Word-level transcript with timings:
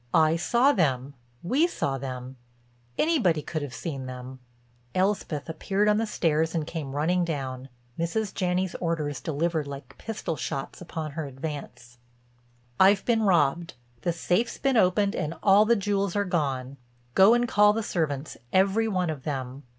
I 0.15 0.35
saw 0.35 0.71
them, 0.71 1.13
we 1.43 1.67
saw 1.67 1.99
them, 1.99 2.37
anybody 2.97 3.43
could 3.43 3.61
have 3.61 3.75
seen 3.75 4.07
them." 4.07 4.39
Elspeth 4.95 5.47
appeared 5.47 5.87
on 5.87 5.97
the 5.97 6.07
stairs 6.07 6.55
and 6.55 6.65
came 6.65 6.95
running 6.95 7.23
down, 7.23 7.69
Mrs. 7.99 8.33
Janney's 8.33 8.73
orders 8.81 9.21
delivered 9.21 9.67
like 9.67 9.99
pistol 9.99 10.35
shots 10.35 10.81
upon 10.81 11.11
her 11.11 11.27
advance: 11.27 11.99
"I've 12.79 13.05
been 13.05 13.21
robbed. 13.21 13.75
The 14.01 14.11
safe's 14.11 14.57
been 14.57 14.75
opened 14.75 15.15
and 15.15 15.35
all 15.43 15.65
the 15.65 15.75
jewels 15.75 16.15
are 16.15 16.25
gone. 16.25 16.77
Go 17.13 17.35
and 17.35 17.47
call 17.47 17.71
the 17.71 17.83
servants, 17.83 18.37
every 18.51 18.87
one 18.87 19.11
of 19.11 19.21
them. 19.21 19.61